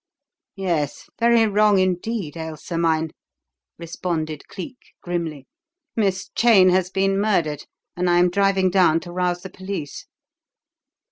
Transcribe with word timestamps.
"Yes, 0.55 1.11
very 1.19 1.45
wrong 1.45 1.77
indeed, 1.77 2.35
Ailsa 2.35 2.75
mine," 2.75 3.11
responded 3.77 4.47
Cleek 4.47 4.79
grimly. 4.99 5.45
"Miss 5.95 6.31
Cheyne 6.33 6.69
has 6.69 6.89
been 6.89 7.21
murdered, 7.21 7.65
and 7.95 8.09
I 8.09 8.17
am 8.17 8.31
driving 8.31 8.71
down 8.71 8.99
to 9.01 9.11
rouse 9.11 9.43
the 9.43 9.51
police." 9.51 10.07